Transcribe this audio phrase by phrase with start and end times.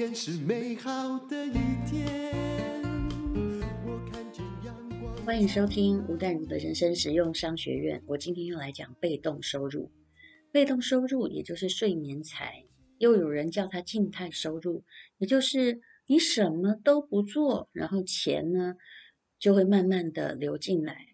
[0.00, 1.52] 天是美好的一
[1.86, 2.82] 天。
[3.84, 5.14] 我看见阳光。
[5.26, 8.02] 欢迎收听吴淡如的人生实用商学院。
[8.06, 9.90] 我今天要来讲被动收入。
[10.50, 12.64] 被动收入也就是睡眠财，
[12.96, 14.84] 又有人叫它静态收入，
[15.18, 18.76] 也就是你什么都不做，然后钱呢
[19.38, 21.08] 就会慢慢的流进来。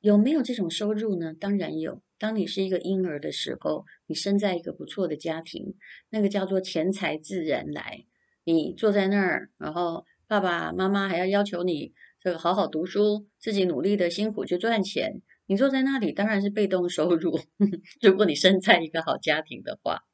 [0.00, 1.32] 有没有这种收入呢？
[1.32, 2.02] 当然有。
[2.18, 5.76] 当你是一个婴儿的时候，你生在一个不错的家庭，
[6.10, 8.04] 那个叫做钱财自然来。
[8.52, 15.20] 你坐在那儿，然后爸爸妈妈还要要求你这个好好读书，自己努力的辛苦去赚钱。
[15.44, 17.38] 你坐在那里当然是被动收入。
[18.00, 20.04] 如果你生在一个好家庭的话，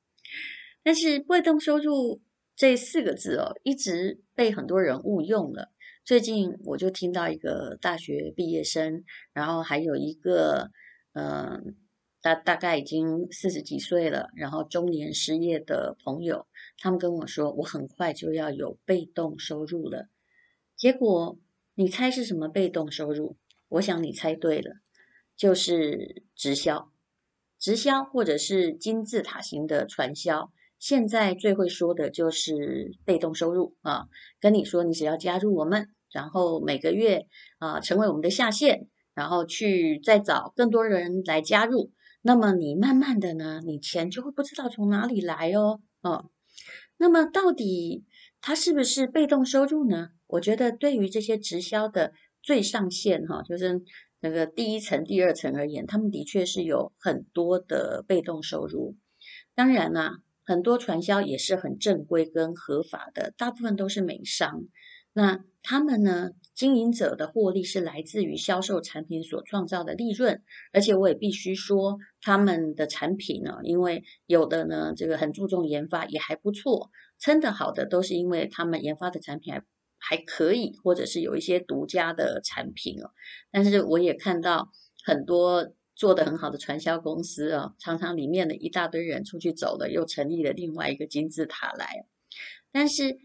[0.83, 2.23] 但是被动收入
[2.57, 5.71] 这四个字哦，一直被很多人误用了。
[6.05, 10.71] 最近我就听到一个大学毕业生，然后还有一个
[11.13, 11.77] 嗯，
[12.21, 16.49] 大大概已经四十几岁了，然后中年失业的朋友，
[16.79, 20.09] 他们跟我说，我很快就要有被动收入了。
[20.77, 21.39] 结果
[21.75, 23.37] 你猜是什么被动收入？
[23.69, 24.77] 我想你猜对了，
[25.37, 26.91] 就是直销，
[27.59, 30.53] 直销或者是金字塔型的传销。
[30.79, 37.27] 现在最会说的就是被动收入啊，跟你说，你只要加入我们，然后每个月
[37.59, 46.27] 啊成为我们的下线，然后去再找更多人来加入，那么你慢慢的呢，你钱就会不知道从哪里来哦，啊，
[46.97, 48.05] 那么到底
[48.41, 50.11] 它是不是被动收入呢？
[50.27, 53.83] 我觉得对于这些直销的最上线哈，就是
[54.21, 58.97] 那个第一层、第二层而言，他们的确是有很多的被动收入，
[59.55, 60.19] 当然啦。
[60.47, 64.65] 很多传销也是很正规跟合法的，大部分都是美商。
[65.15, 79.63] 那他们呢，经营者的获利是来自于销售产品所创造的利润，而且我也必须说，他们的产品呢，因为有的呢，这个很注重研发，也还不错，撑得好的都是因为他们研发的产品还
[79.99, 83.11] 还可以，或者是有一些独家的产品哦。
[83.51, 84.69] 但是我也看到
[85.03, 85.73] 很多。
[85.97, 92.05] 做得很好的传销公司啊，常常里面的一大堆人出去走了，又成立了另外一个金字塔来。
[92.73, 93.17] 但是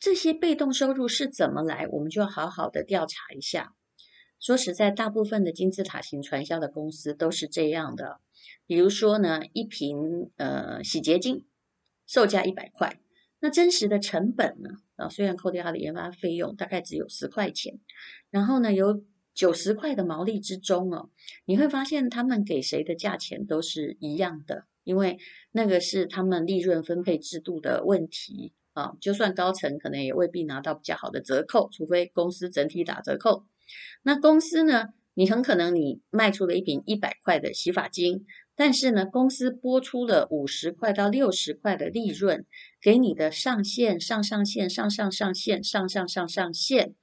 [0.00, 3.74] 这些被动收入是怎么来，我们就要好好的调查一下。
[4.40, 8.18] 说实在，大部分的金字塔型传销的公司都是这样的。
[8.66, 11.44] 比如说呢，一瓶呃洗洁精
[12.06, 12.98] 售价一百块，
[13.40, 17.78] 那真实的成本呢啊，虽然扣掉它的研发费用，大概只有十块钱。
[18.30, 21.10] 然后呢，有九十块的毛利之中哦，
[21.44, 25.18] 你会发现他们给谁的价钱都是一样的，因为
[25.52, 28.92] 那个是他们利润分配制度的问题啊。
[29.00, 33.44] 就算高层可能也未必拿到比较好的折扣，除非公司整体打折扣。
[34.02, 38.24] 那公司呢，你很可能你卖出了一瓶一百块的洗发精，
[38.56, 42.44] 但是呢，公司拨出了五十块到六十块的利润
[42.82, 46.94] 给你的上线、上上线、上上上线、上上上上线。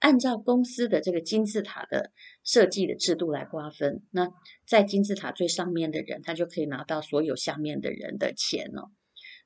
[0.00, 2.10] 按照公司的这个金字塔的
[2.44, 4.28] 设计的制度来瓜分，那
[4.66, 8.90] 在金字塔最上面的人，他就可以拿到所有下面的人的钱哦。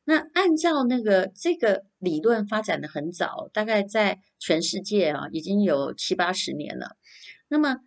[0.05, 6.97] 那按照那个这个理论发展的很早，大概在全世界啊已经有七八十年了。
[7.49, 7.79] 那么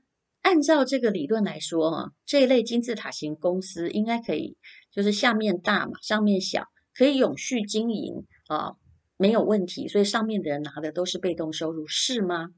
[0.42, 4.58] 按照这个理论来说啊，这一类金字塔型公司应该可以，
[4.92, 8.74] 就是下面大嘛，上面小，可以永续经营啊。
[9.16, 12.50] 没有问题，所以上面的人拿的都是被动收入，是吗？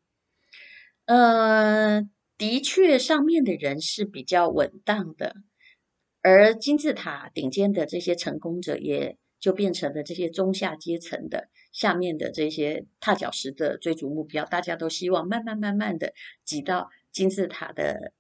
[1.05, 2.01] 呃，
[2.37, 5.35] 的确，上面的人是比较稳当的，
[6.22, 18.11] 而金字塔顶尖的这些成功者，也就变成了这些中下阶层的下面的这些踏脚石的追逐目标，大家都希望慢慢慢慢的挤到金字塔的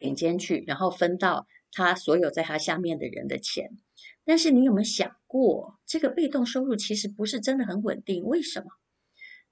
[0.00, 3.76] 顶尖去，然后分到他所有在他下面的人的钱。
[4.24, 8.24] 但是你有没有想过，这个被动收入其实不是真的很稳定？
[8.24, 8.66] 为什么？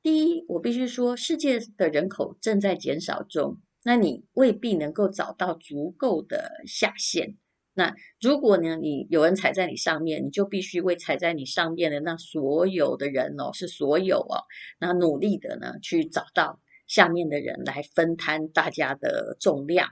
[0.03, 7.36] 第一，我必须说，世界的人口正在减少中，那你未必能够找到足够的下线。
[7.74, 14.44] 那如果呢，你有人踩在你上面，你就必须为踩在你上面的那所有的人哦，是所有哦，
[14.78, 19.91] 那努力的呢，去找到下面的人来分摊大家的重量。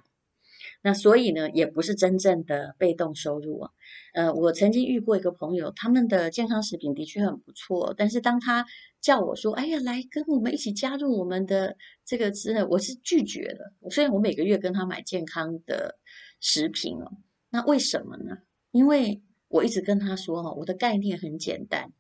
[0.85, 3.71] 那所以呢，也不是真正的被动收入啊。
[4.15, 8.67] 呃，我曾经遇过一个朋友，他们的健康食品的确很不错，但是当他
[9.01, 13.91] 叫我说：“哎呀，来跟我们一起加入我们的这个之后，我是拒绝的。
[13.91, 15.99] 虽然我每个月跟他买健康的
[16.41, 17.13] 食品哦，
[17.53, 18.39] 那为什么呢？
[18.71, 21.93] 因为我一直跟他说哈，我的概念很简单，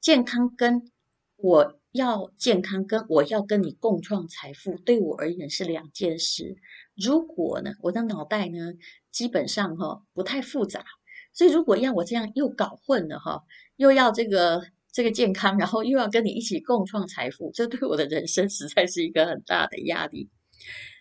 [0.00, 0.90] 健康跟
[1.36, 6.56] 我要健康跟我要跟你共创财富，对我而言是两件事。
[6.94, 8.72] 如果呢，我的脑袋呢，
[9.10, 10.84] 基本上哈不太复杂，
[11.32, 13.42] 所以如果要我这样又搞混了哈，
[13.74, 14.62] 又要这个
[14.92, 20.30] 这个健康，然后又要跟你一起共创财富，这对我的人生实在是一个很大的压力。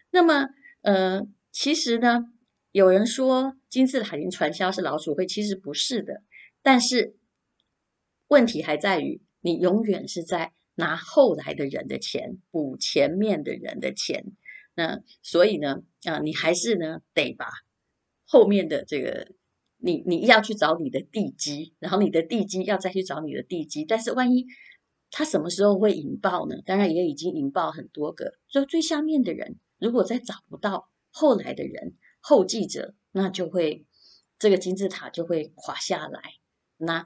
[0.10, 0.48] 那么，
[0.82, 1.22] 呃，
[1.52, 2.26] 其实呢，
[2.72, 6.24] 有人说金字塔型传销是老鼠会，其实不是的。
[6.62, 7.16] 但是
[8.28, 14.26] 问题还在于，你永远是在拿后来的人的钱补前面的人的钱。
[14.76, 17.48] 那所以呢，啊，你还是呢得把
[18.26, 19.32] 后面的这个。
[19.82, 24.46] 你你要去找你的地基，然后你的地基要再去找你的地基，但是万一
[25.10, 26.58] 他什么时候会引爆呢？
[26.66, 33.86] 当然也已经引爆很多个，所以最下面的人如果再找不到后来的人后继者，那就会
[34.38, 36.22] 这个金字塔就会垮下来。
[36.78, 37.06] 那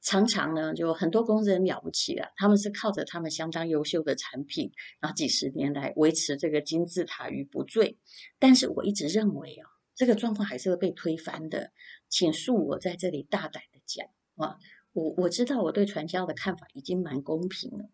[0.00, 7.98] 常常呢，就很多公司很了不起了，他们是靠着他们相当优秀的产品，然后几十年来维持这个金字塔于不坠。
[8.38, 9.68] 但是我一直认为啊。
[9.96, 11.72] 这个状况还是会被推翻的，
[12.08, 14.06] 请恕我在这里大胆的讲
[14.36, 14.56] 啊，
[14.94, 17.90] 我我知道我对传销的看法已经蛮公平了，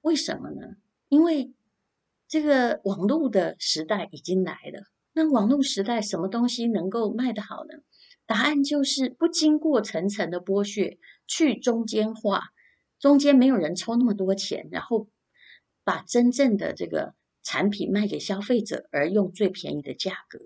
[0.00, 0.76] 为什么呢？
[1.10, 1.52] 因为
[2.26, 7.82] 这个网络的时代已经来了，那网络时代什么东西能够卖得好呢？
[8.24, 12.44] 答案就是不经过层层的剥削，去中间化，
[12.98, 15.08] 中间没有人抽那么多钱，然后
[15.84, 20.38] 把真正的这个产品卖给消费者，而用最便宜的价格。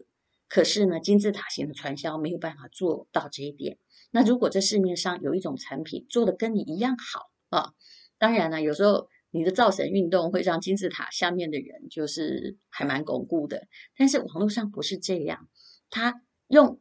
[0.49, 3.79] 可是呢，金字塔型的传销没有办法做到这一点。
[4.11, 7.75] 那如果这市面上有一种产品做的跟你一样好啊，
[8.19, 13.69] 当然了，有时候你的造神运动会让金字塔下面的人就是还蛮巩固的。
[13.97, 15.49] 但是网络上不是这样，
[15.91, 16.81] 他用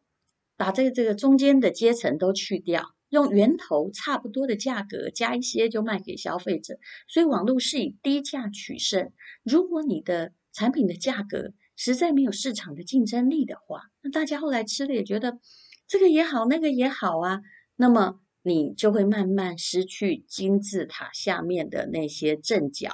[0.55, 6.79] 把这个这个中间的阶层都去掉，用源头差不多的价格加一些就卖给消费者。
[7.07, 9.11] 所以网络是以低价取胜。
[9.43, 15.39] 如果你的产品的价格，实在没有市场的竞争力的话，那大家后来吃了也觉得
[15.87, 17.41] 这个也好，那个也好啊，
[17.75, 22.91] 那么你就会慢慢失去金字塔下面的那些阵脚。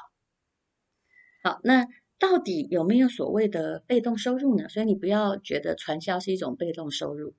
[1.44, 1.88] 好，那
[2.18, 4.70] 到底有没有所谓的被动收入呢？
[4.70, 7.36] 所以你不要觉得传销是一种被动收入。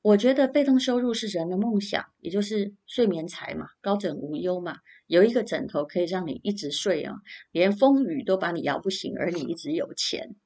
[0.00, 4.76] 我觉得被动收入是人的梦想，也就是睡眠财嘛，高枕无忧嘛，
[5.08, 7.16] 有一个枕头可以让你一直睡啊，
[7.50, 10.36] 连风雨都把你摇不醒，而你一直有钱。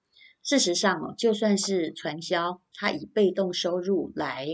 [0.42, 4.46] 事实上哦，就算是传销，它以被动收入来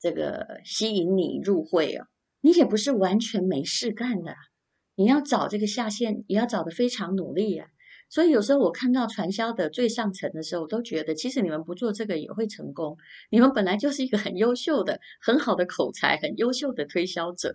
[0.00, 2.06] 这个吸引你入会啊，
[2.40, 4.34] 你也不是完全没事干的，
[4.96, 7.68] 你要找这个下线，也要找得非常努力啊。
[8.08, 12.96] 所以有时候我看到传销的最上层的时候，我都觉得其实你们不做这个也会成功。
[13.30, 17.54] 你们本来就是一个很优秀的、很好的口才、很优秀的推销者。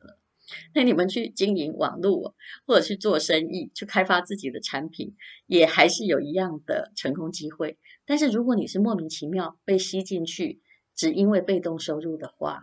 [0.74, 2.36] 那你们去经营网络，
[2.68, 5.16] 或者去做生意，去开发自己的产品，
[5.48, 7.78] 也还是有一样的成功机会。
[8.06, 10.62] 但是如果你是莫名其妙被吸进去，
[10.96, 12.62] 只因为被动收入的话，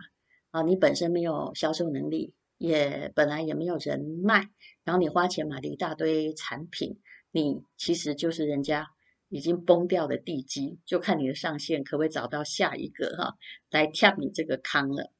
[0.51, 4.49] 啊，你本身没有销售能力，也本来也没有人脉，
[4.83, 6.99] 然后你花钱买了一大堆产品。
[7.31, 8.91] 你其实就是人家
[9.29, 13.37] 已经崩掉的地基，就看你的上线可不可以找到下一个哈，
[13.71, 15.11] 来跳你这个坑了。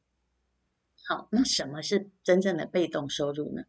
[1.07, 3.63] 好，那什么是真正的被动收入呢？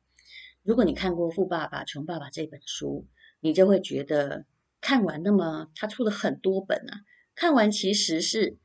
[0.62, 3.06] 如果你看过《富爸爸穷爸爸》这本书，
[3.40, 4.44] 你就会觉得
[4.80, 7.00] 看完那么他出了很多本啊，
[7.34, 8.58] 看完其实是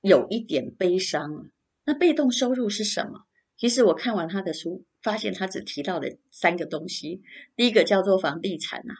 [0.00, 1.50] 有一点悲伤了。
[1.84, 3.24] 那被动收入是什么？
[3.56, 7.22] 其实我看完他的书，发现他只提到了三个东西，
[7.56, 8.94] 第一个叫做房地产呐。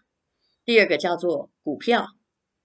[0.65, 2.09] 第二个叫做股票，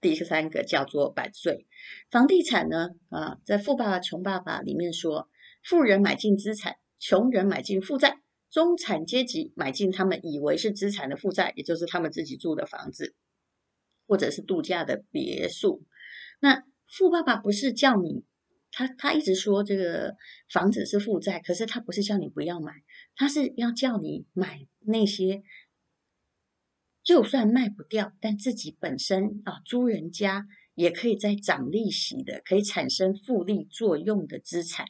[0.01, 1.65] 第三个叫做版税。
[2.11, 5.29] 房地产呢，啊，在《富爸爸穷爸爸》里面说，
[5.63, 8.19] 富人买进资产，穷人买进负债，
[8.51, 13.15] 中产阶级买进他们以为是资产的负债，也就是他们自己住的房子，
[14.05, 15.83] 或者是度假的别墅。
[16.41, 16.63] 那
[16.97, 18.23] 富爸爸不是叫你，
[18.71, 20.15] 他他一直说这个
[20.49, 22.71] 房子是负债，可是他不是叫你不要买，
[23.15, 25.43] 他是要叫你买那些。
[27.03, 34.87] 就算卖不掉，但自己本身啊，租人家也可以再涨利息的，可以产生复利作用的资产，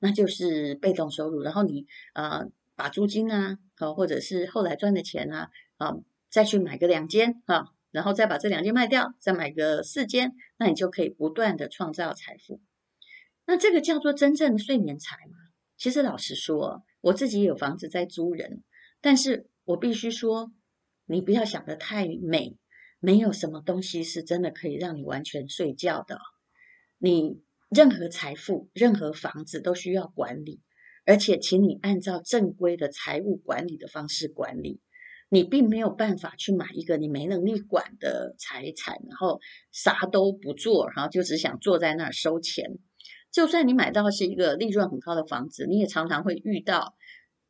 [0.00, 1.40] 那就是被动收入。
[1.40, 5.94] 然后你啊，把租金啊，啊，或者是后来赚的钱啊，啊，
[6.30, 12.60] 再去买个两间啊，然后再把这两间卖掉，再买个四间，那你就可以不断的创造财富。
[13.46, 15.36] 那这个叫做真正的睡眠财吗？
[15.76, 18.64] 其实老实说，我自己有房子在租人，
[19.00, 20.52] 但是我必须说。
[21.04, 22.56] 你不要想得太美，
[23.00, 26.16] 没有什么东西是真的可以让你完全睡觉的。
[26.96, 30.62] 你任何财富、任何房子都需要管理，
[31.04, 34.80] 而且请你按照正规的财务管理的方式管理。
[35.32, 42.76] 你并没有办法去买一个你没能力管的财产，然后啥都不做，然后就只想坐在那儿收钱。
[43.30, 46.94] 就算你买到是一个利润很高的房子，你也常常会遇到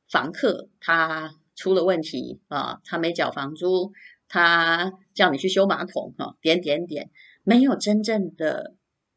[0.08, 3.90] 房客他出了问题啊，他没缴房租，
[4.28, 7.10] 他叫你去修马桶哈，点点点，
[7.42, 8.76] 没有真正的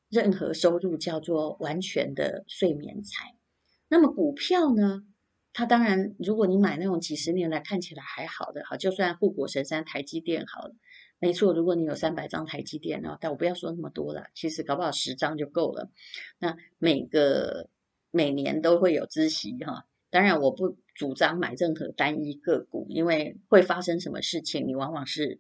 [0.10, 3.36] 任何收入叫做完全的睡眠财。
[3.90, 5.04] 那么股票呢？
[5.58, 10.76] 它当然，如果你买那种几十年来看起来还好的哈，就算护国神山台积电好了，
[11.18, 15.90] 没错，如果你有三百张台积电呢，但我不要说那么多了，其实搞不好十张就够了。
[16.40, 17.70] 那每个
[18.12, 25.40] 每年都会有孳息哈，当然我不主张买任何单一个股，因为会发生什么事情，你往往是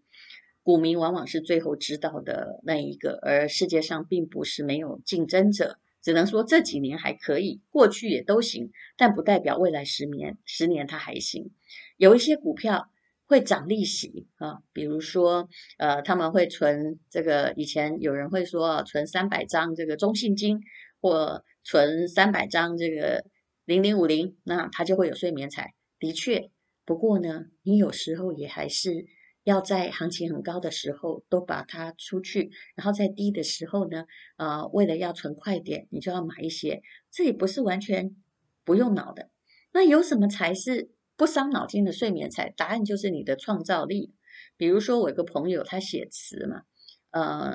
[0.63, 5.77] 股民往往是最后知道的那一个，而世界上并不是没有竞争者。
[6.05, 11.49] 只能说这几年还可以，过去也都行，但不代表未来十年十年它还行。
[11.97, 12.91] 有一些股票
[13.25, 20.59] 会涨利息啊，比如说呃，他们会存这个，以前有人会说存三百张这个中信金，
[21.01, 23.25] 或存三百张这个
[23.65, 25.73] 零零五零，那它就会有睡眠财。
[25.97, 26.51] 的确，
[26.85, 29.07] 不过呢，你有时候也还是。
[29.45, 34.05] 要在行情很高的时候都把它出去，然后在低的时候呢，
[34.37, 36.81] 呃，为了要存快点，你就要买一些。
[37.11, 38.15] 这也不是完全
[38.63, 39.29] 不用脑的。
[39.71, 42.49] 那有什么才是不伤脑筋的睡眠财？
[42.57, 44.15] 答案就是你的创造力。
[44.57, 46.63] 比如说，我有个朋友，他写词嘛，
[47.11, 47.53] 呃，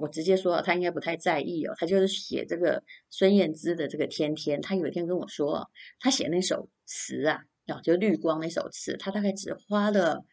[0.00, 1.74] 我直接说，他应该不太在意哦。
[1.76, 5.68] 他就是写这个孙燕姿的这个《天天》，他有一天跟我说，
[5.98, 10.24] 他写那首词啊，啊，就绿光那首词，他大概只花了。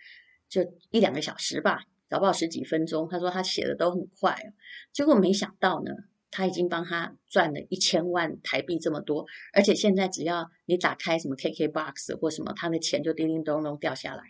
[0.49, 3.07] 就一两个小时吧，搞不好十几分钟。
[3.09, 4.35] 他说他写的都很快，
[4.91, 5.91] 结果没想到呢，
[6.31, 14.23] 他已经帮他赚了一千万台币这么多，而且现在只要你打开什么 KKBOX 或什么，他的钱就叮叮咚咚掉下来。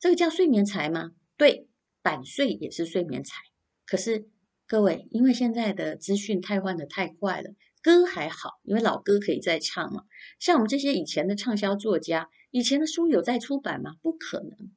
[0.00, 1.12] 这个叫睡眠财吗？
[1.36, 1.68] 对，
[2.02, 3.42] 版税也是睡眠财。
[3.86, 4.26] 可是
[4.66, 7.50] 各位，因为现在的资讯太换得太快了，
[7.82, 10.04] 歌还好，因为老歌可以再唱嘛。
[10.38, 13.96] 像我们这些以前的畅销作家，以前的书有在出版吗？
[14.02, 14.72] 不可能。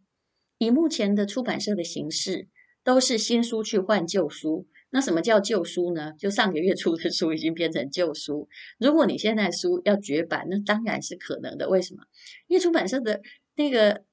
[0.57, 2.47] 以目前的出版社的形式，
[2.83, 4.67] 都是新书去换旧书。
[4.91, 6.13] 那什么叫旧书呢？
[6.17, 8.47] 就上个月出的书已经变成旧书。
[8.79, 11.67] 如果你现在书要绝版，那当然是可能的。
[11.67, 12.03] 为什么？
[12.47, 13.19] 因为出版社的
[13.55, 14.03] 那个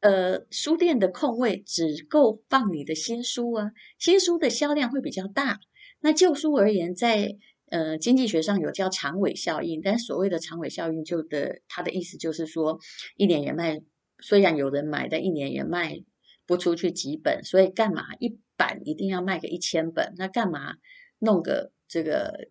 [0.00, 5.60] 呃书店的空位只够放你的新书啊，新书的销量会比较大。
[6.00, 7.36] 那旧书而言，在
[7.70, 12.80] 呃经济学上有叫长尾效应，但所谓的长尾效应，就的它的意思就是说，
[13.16, 13.80] 一年也卖。
[14.22, 16.02] 虽然有人买，但一年也卖
[16.46, 20.14] 不出去几本，所以干嘛一版一定要卖个一千本？
[20.16, 20.76] 那干嘛
[21.18, 22.48] 弄个这个？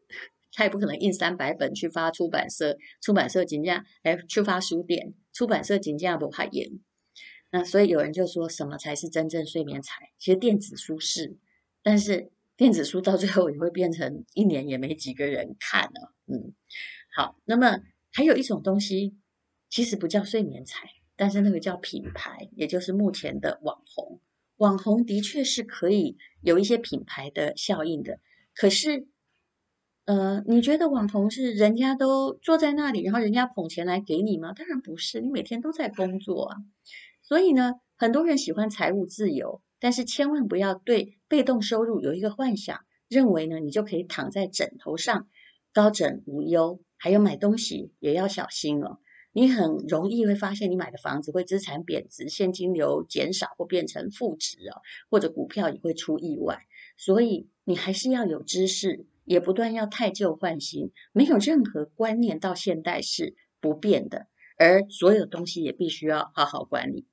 [0.53, 6.69] 他也不可能印三百本去发出版社，出版社竞价哎去发书店，出版社竞价不怕严。
[7.51, 10.11] 那所以有人就说什么才是真正睡眠财？
[10.19, 11.37] 其实电子书是，
[11.81, 16.13] 但是电子书到最后也会变成一年也没几个人看了。
[16.27, 16.53] 嗯，
[17.15, 17.79] 好，那么
[18.11, 19.15] 还有一种东西，
[19.69, 20.79] 其实不叫睡眠财。
[21.21, 24.19] 但是那个叫品牌，也就是目前的网红。
[24.57, 28.17] 网红的确是可以有一些品牌的效应的。
[28.55, 29.05] 可是，
[30.05, 34.53] 呃，你觉得网红是人家都坐在那里，然后人家捧钱来给你吗？
[34.53, 36.57] 当然不是，你每天都在工作啊。
[37.21, 45.27] 所以呢，很多人喜欢财务自由，但是千万不要对被动收入有一个幻想，认为呢，你就可以躺在枕头上
[45.71, 46.81] 高枕无忧。
[46.97, 48.97] 还有买东西也要小心哦。
[49.33, 56.59] 你很容易会发现，你买的房子会资产贬值，现金流减少或变成负值哦，或者股票也会出意外。
[56.97, 60.91] 所以你还是要有知识，也不断要汰旧换新。
[61.13, 67.07] 没有任何观念到现代是不变的，而所有东西也必须要好好管理。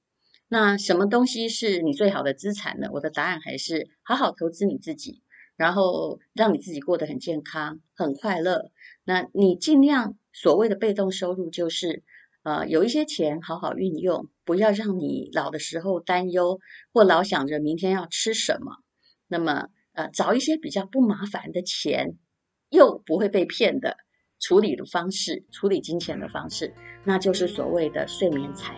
[0.49, 2.89] 那什么东西是你最好的资产呢？
[2.93, 5.23] 我的答案还是好好投资你自己，
[5.57, 8.73] 然后让你自己过得很健康、很快乐。
[9.05, 10.19] 那你尽量。
[10.31, 12.05] 所谓的被动收入就是，
[12.49, 16.61] 呃，有一些钱好好运用，不要让你老的时候担忧，
[16.95, 18.77] 或老想着明天要吃什么。
[19.27, 22.15] 那么，呃，找一些比较不麻烦的钱，
[22.71, 23.99] 又不会被骗的
[24.41, 26.73] 处理的方式，处理金钱的方式，
[27.05, 28.77] 那就是所谓的睡眠财。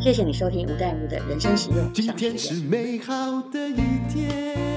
[0.00, 1.92] 谢谢你收听吴淡如的人生实用。
[1.92, 3.76] 今天是美好的一
[4.12, 4.69] 天